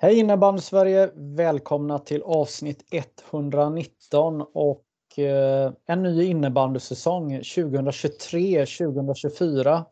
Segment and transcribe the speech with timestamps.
[0.00, 1.10] Hej innebandy Sverige!
[1.14, 2.84] Välkomna till avsnitt
[3.30, 4.84] 119 och
[5.18, 9.84] eh, en ny innebandysäsong 2023-2024.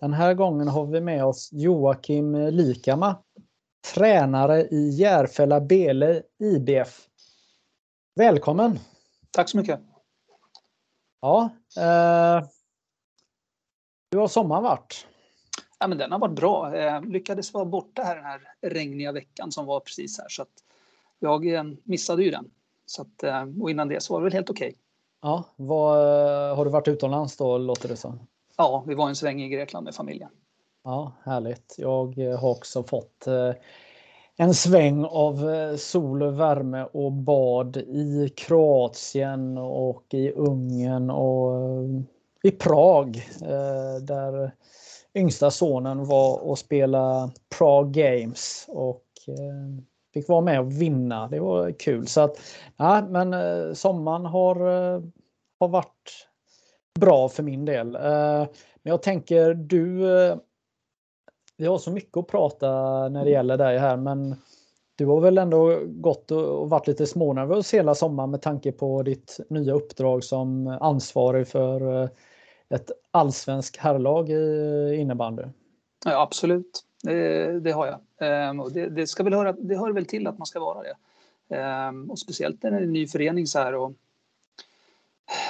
[0.00, 3.22] Den här gången har vi med oss Joakim Likama,
[3.94, 7.06] tränare i Järfälla Bele IBF.
[8.14, 8.78] Välkommen!
[9.30, 9.80] Tack så mycket!
[11.20, 12.44] Ja, eh,
[14.10, 15.06] hur har sommaren varit?
[15.78, 16.76] Ja, men den har varit bra.
[16.76, 20.48] Eh, lyckades vara borta här den här regniga veckan som var precis här så att
[21.18, 22.50] jag eh, missade ju den.
[22.86, 24.68] Så att, eh, och innan det så var det väl helt okej.
[24.68, 24.78] Okay.
[25.22, 25.98] Ja, vad,
[26.56, 28.20] har du varit utomlands då låter det som?
[28.56, 30.30] Ja, vi var en sväng i Grekland med familjen.
[30.84, 31.74] Ja, härligt.
[31.78, 33.26] Jag har också fått
[34.36, 41.54] en sväng av sol och värme och bad i Kroatien och i Ungern och
[42.42, 43.22] i Prag
[44.00, 44.52] där
[45.16, 51.28] yngsta sonen var och spela Prague Games och eh, fick vara med och vinna.
[51.28, 52.06] Det var kul.
[52.06, 52.40] Så att,
[52.76, 55.02] ja, men eh, sommaren har, eh,
[55.60, 56.28] har varit
[57.00, 57.90] bra för min del.
[58.82, 60.06] Men jag tänker du
[61.58, 62.68] vi har så mycket att prata
[63.08, 64.36] när det gäller dig här men
[64.96, 69.40] du har väl ändå gått och varit lite smånervös hela sommaren med tanke på ditt
[69.48, 72.08] nya uppdrag som ansvarig för
[72.68, 75.42] ett allsvensk herrlag i innebandy?
[76.04, 78.00] Ja, absolut, det, det har jag.
[78.18, 80.82] Ehm, och det, det, ska väl höra, det hör väl till att man ska vara
[80.82, 80.96] det.
[81.56, 83.74] Ehm, och speciellt när det är en ny förening så här.
[83.74, 83.92] Och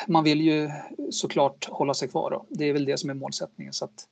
[0.07, 0.71] man vill ju
[1.11, 2.31] såklart hålla sig kvar.
[2.31, 2.47] Då.
[2.49, 3.73] Det är väl det som är målsättningen.
[3.73, 4.09] Så att,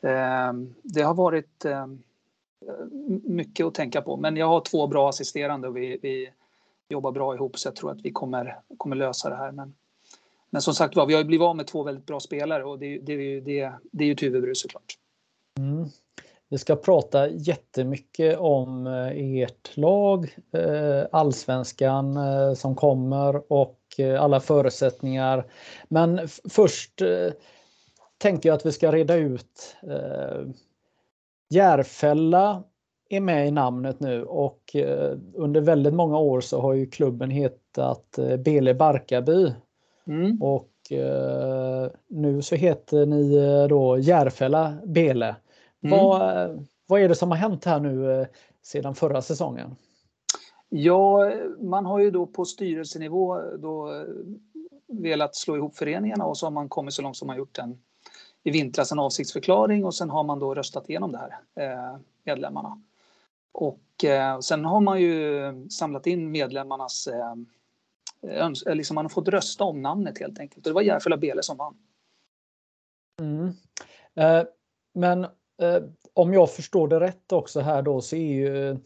[0.00, 1.66] ehm, det har varit
[3.22, 4.16] mycket att tänka på.
[4.16, 6.30] Men jag har två bra assisterande och vi, vi
[6.88, 9.52] jobbar bra ihop så jag tror att vi kommer, kommer lösa det här.
[9.52, 9.74] Men
[10.50, 12.98] men som sagt var, vi har blivit av med två väldigt bra spelare och det,
[12.98, 14.94] det, det, det är ju ett huvudbry såklart.
[15.58, 15.88] Mm.
[16.48, 23.80] Vi ska prata jättemycket om eh, ert lag, eh, allsvenskan eh, som kommer och
[24.20, 25.46] alla förutsättningar.
[25.88, 27.02] Men först
[28.18, 29.76] tänker jag att vi ska reda ut
[31.50, 32.62] Järfälla
[33.08, 34.76] är med i namnet nu och
[35.34, 39.52] under väldigt många år så har ju klubben hetat Bele Barkarby
[40.06, 40.42] Mm.
[40.42, 45.36] Och eh, nu så heter ni eh, då Järfälla Bele.
[45.82, 45.98] Mm.
[45.98, 48.26] Vad, vad är det som har hänt här nu eh,
[48.62, 49.76] sedan förra säsongen?
[50.68, 54.04] Ja, man har ju då på styrelsenivå då
[54.88, 57.78] velat slå ihop föreningarna och så har man kommit så långt som man gjort en
[58.42, 62.82] i vintras en avsiktsförklaring och sen har man då röstat igenom det här, medlemmarna.
[63.52, 64.04] Och
[64.42, 67.08] sen har man ju samlat in medlemmarnas
[68.66, 70.66] liksom man har fått rösta om namnet helt enkelt.
[70.66, 71.76] Och det var Järfälla Bele som vann.
[73.20, 73.52] Mm.
[74.14, 74.46] Eh,
[74.94, 75.24] men
[75.62, 75.82] eh,
[76.14, 78.78] om jag förstår det rätt också här då så är ju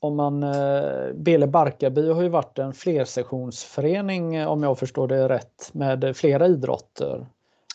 [0.00, 5.70] om man eh, Bele Barkarby har ju varit en flersektionsförening om jag förstår det rätt
[5.74, 7.26] med flera idrotter.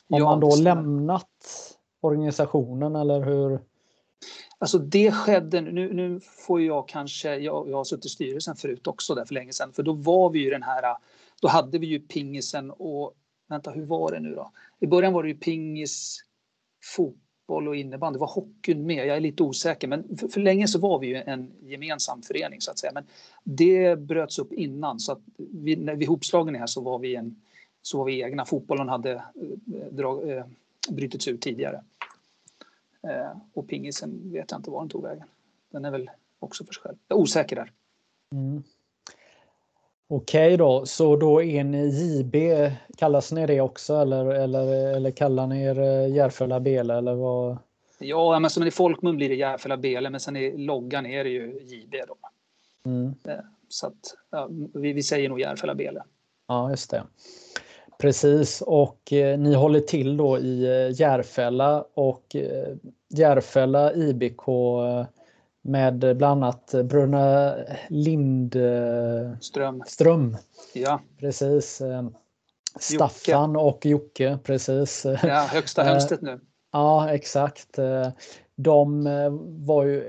[0.10, 1.28] Har ja, man då lämnat
[2.02, 3.60] organisationen eller hur?
[4.58, 8.88] Alltså det skedde, nu, nu får jag kanske, jag, jag har suttit i styrelsen förut
[8.88, 10.98] också där för länge sedan, för då var vi ju den här,
[11.42, 13.14] då hade vi ju pingisen och,
[13.50, 14.52] vänta hur var det nu då?
[14.80, 16.24] I början var det ju pingis,
[16.96, 19.08] fotboll och innebandy, var hockeyn med?
[19.08, 22.62] Jag är lite osäker, men för, för länge så var vi ju en gemensam förening
[22.62, 23.04] så att säga, men
[23.44, 27.42] det bröts upp innan så att vi, när vi hopslagen här så var vi en,
[27.82, 29.22] så var vi egna, fotbollen hade äh,
[29.92, 30.46] drag, äh,
[30.90, 31.82] brutits ut tidigare.
[33.08, 35.28] Eh, och pingisen vet jag inte var den tog vägen.
[35.72, 36.10] Den är väl
[36.40, 36.98] också för sig själv.
[37.08, 37.72] Jag är osäker där.
[38.32, 38.64] Mm.
[40.08, 42.36] Okej då, så då är ni JB,
[42.98, 47.58] kallas ni det också eller, eller, eller kallar ni er eh, Järfälla Bele eller vad?
[48.00, 51.30] Ja, men som i folkmun blir det Järfälla Bele men sen i loggan är det
[51.30, 52.18] ju JB då.
[52.86, 53.14] Mm.
[53.28, 56.04] Eh, så att ja, vi, vi säger nog Järfälla Bele.
[56.48, 57.04] Ja, just det.
[58.04, 62.76] Precis och eh, ni håller till då i eh, Järfälla och eh,
[63.10, 64.42] Järfälla IBK
[65.62, 67.56] med bland annat Bruna
[67.90, 69.84] Lindström.
[69.88, 70.38] Ström.
[70.74, 71.02] Ja.
[71.20, 71.82] Precis.
[72.80, 73.66] Staffan Jocke.
[73.66, 75.06] och Jocke, precis.
[75.24, 76.40] Ja, högsta hönset nu.
[76.72, 77.80] Ja, exakt.
[78.56, 79.04] De
[79.66, 80.04] var ju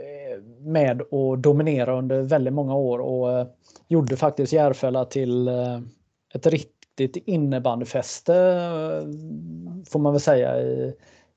[0.61, 3.47] med och dominera under väldigt många år och
[3.88, 5.49] gjorde faktiskt Järfälla till
[6.35, 6.47] ett
[7.00, 8.32] riktigt innebandyfäste
[9.87, 10.94] får man väl säga i,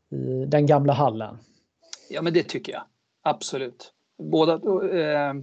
[0.09, 1.37] i den gamla hallen.
[2.09, 2.81] Ja men det tycker jag.
[3.21, 3.93] Absolut.
[4.17, 4.53] Båda,
[4.99, 5.33] eh,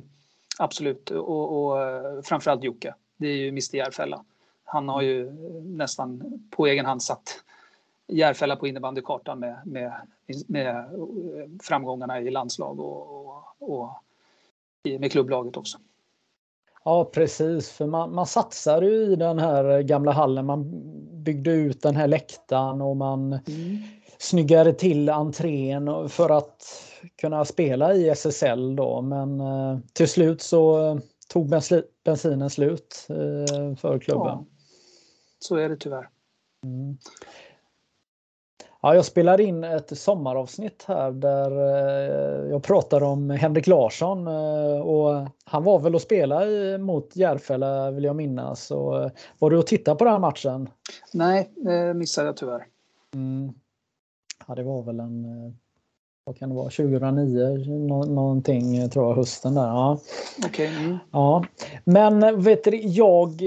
[0.58, 2.94] absolut och, och eh, framförallt Jocke.
[3.16, 4.24] Det är ju Mr Järfälla.
[4.64, 5.32] Han har ju
[5.62, 7.40] nästan på egen hand satt
[8.06, 9.92] Järfälla på innebandykartan med, med,
[10.46, 10.86] med
[11.62, 13.90] framgångarna i landslag och, och, och
[14.82, 15.78] med klubblaget också.
[16.84, 20.46] Ja precis, för man, man satsade ju i den här gamla hallen.
[20.46, 20.82] Man
[21.24, 23.78] byggde ut den här läktaren och man mm.
[24.18, 26.62] snyggade till entrén för att
[27.20, 29.02] kunna spela i SSL då.
[29.02, 30.98] Men eh, till slut så
[31.28, 31.48] tog
[32.04, 34.26] bensinen slut eh, för klubben.
[34.26, 34.46] Ja,
[35.38, 36.08] så är det tyvärr.
[36.64, 36.98] Mm.
[38.84, 44.80] Ja, jag spelar in ett sommaravsnitt här där eh, jag pratar om Henrik Larsson eh,
[44.80, 46.40] och han var väl och spela
[46.78, 48.70] mot Järfälla vill jag minnas.
[48.70, 50.68] Och eh, var du och tittade på den här matchen?
[51.12, 52.66] Nej, det missade jag tyvärr.
[53.14, 53.52] Mm.
[54.46, 55.24] Ja, det var väl en
[56.24, 57.66] vad kan det vara, 2009
[58.06, 59.66] någonting tror jag, hösten där.
[59.66, 59.98] Ja.
[60.46, 60.66] Okay.
[60.66, 60.96] Mm.
[61.10, 61.44] Ja.
[61.84, 63.42] Men vet du, jag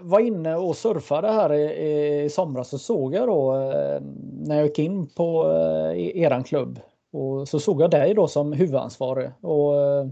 [0.00, 4.00] var inne och surfade här i, i somras så såg jag då eh,
[4.46, 6.80] när jag gick in på eh, eran klubb
[7.12, 9.30] och så såg jag dig då som huvudansvarig.
[9.40, 10.06] Och eh,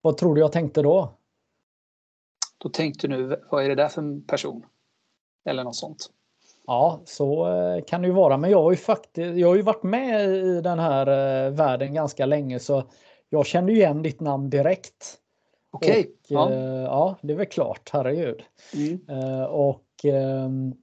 [0.00, 1.12] vad tror du jag tänkte då?
[2.58, 4.66] Då tänkte du, vad är det där för en person?
[5.44, 6.10] Eller något sånt.
[6.66, 7.46] Ja, så
[7.86, 8.36] kan det ju vara.
[8.36, 12.26] Men jag har ju faktiskt, jag har ju varit med i den här världen ganska
[12.26, 12.82] länge så
[13.28, 15.21] jag kände igen ditt namn direkt.
[15.72, 16.00] Okej.
[16.00, 16.12] Okay.
[16.28, 16.52] Ja.
[16.52, 18.42] Eh, ja, det är väl klart, herregud.
[18.74, 19.00] Mm.
[19.08, 20.74] Eh, och, ehm,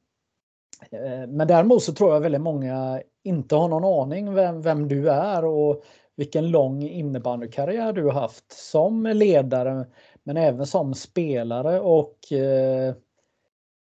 [0.91, 5.09] eh, men däremot så tror jag väldigt många inte har någon aning vem, vem du
[5.09, 5.83] är och
[6.15, 9.85] vilken lång innebandykarriär du har haft som ledare
[10.23, 12.17] men även som spelare och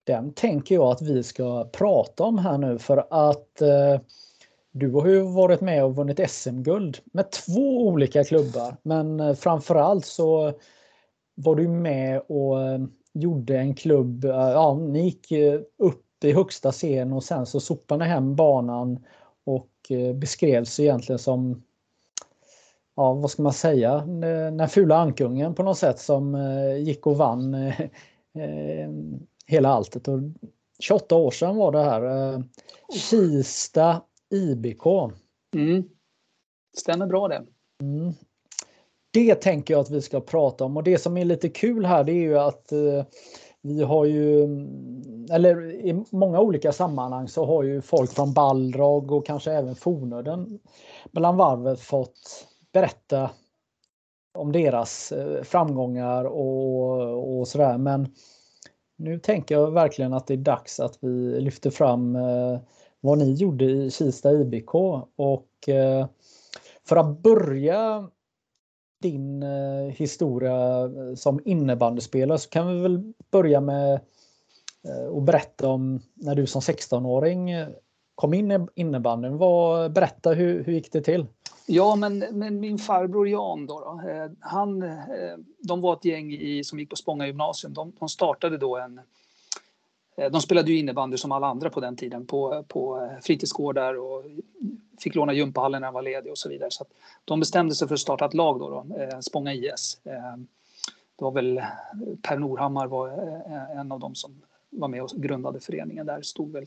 [0.06, 3.62] den tänker jag att vi ska prata om här nu för att
[4.70, 10.52] du har ju varit med och vunnit SM-guld med två olika klubbar men framförallt så
[11.42, 12.80] var du med och eh,
[13.12, 17.60] gjorde en klubb, eh, ja ni gick eh, upp i högsta scen och sen så
[17.60, 19.04] sopade ni hem banan
[19.44, 19.66] och
[20.14, 21.62] beskrevs egentligen som
[22.96, 23.98] ja, vad ska man säga,
[24.52, 26.36] den fula ankungen på något sätt som
[26.78, 27.72] gick och vann
[29.46, 30.08] hela alltet.
[30.08, 30.18] Och
[30.80, 32.44] 28 år sedan var det här.
[32.94, 34.86] Kista IBK.
[35.54, 35.84] Mm.
[36.76, 37.42] Stämmer bra det.
[37.82, 38.14] Mm
[39.10, 42.04] det tänker jag att vi ska prata om och det som är lite kul här
[42.04, 43.04] det är ju att eh,
[43.62, 49.12] vi har ju, mm, eller i många olika sammanhang så har ju folk från Balrog
[49.12, 50.58] och kanske även Fornöden
[51.10, 53.30] mellan varvet fått berätta
[54.38, 57.78] om deras eh, framgångar och, och sådär.
[57.78, 58.08] Men
[58.96, 62.58] nu tänker jag verkligen att det är dags att vi lyfter fram eh,
[63.00, 64.74] vad ni gjorde i Kista IBK
[65.16, 66.06] och eh,
[66.88, 68.08] för att börja
[69.00, 74.00] din eh, historia eh, som innebandyspelare så kan vi väl börja med
[74.84, 77.68] eh, att berätta om när du som 16-åring eh,
[78.14, 79.38] kom in i innebandyn.
[79.38, 81.26] Vad, berätta hur, hur gick det till?
[81.66, 84.98] Ja, men, men min farbror Jan då, då eh, han, eh,
[85.58, 87.74] de var ett gäng i, som gick på Spånga gymnasium.
[87.74, 89.00] De, de startade då en
[90.20, 93.94] Eh, de spelade ju innebandy som alla andra på den tiden på, på eh, fritidsgårdar
[93.94, 94.24] och
[94.98, 96.70] fick låna gympahallen när han var ledig och så vidare.
[96.70, 96.84] Så
[97.24, 100.00] de bestämde sig för att starta ett lag då, då eh, Spånga IS.
[101.16, 101.62] Det var väl
[102.22, 103.08] Per Norhammar var
[103.80, 106.64] en av dem som var med och grundade föreningen där, stod väl.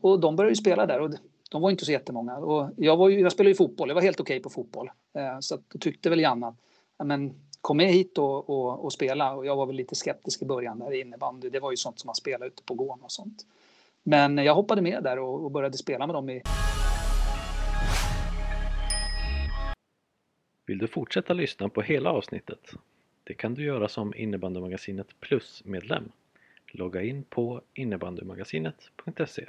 [0.00, 1.10] Och de började ju spela där och
[1.50, 2.36] de var inte så jättemånga.
[2.36, 4.90] Och jag, var ju, jag spelade ju fotboll, jag var helt okej okay på fotboll.
[5.40, 6.56] Så då tyckte väl Janna att
[7.04, 9.34] men kom med hit och, och, och, spela.
[9.34, 11.50] Och jag var väl lite skeptisk i början där innebandy.
[11.50, 13.46] Det var ju sånt som man spelade ute på gården och sånt.
[14.02, 16.42] Men jag hoppade med där och, och började spela med dem i
[20.66, 22.72] Vill du fortsätta lyssna på hela avsnittet?
[23.24, 26.12] Det kan du göra som innebandymagasinet Plus-medlem.
[26.72, 29.48] Logga in på innebandymagasinet.se